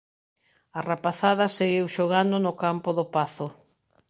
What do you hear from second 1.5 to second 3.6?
seguiu xogando no campo do Pazo.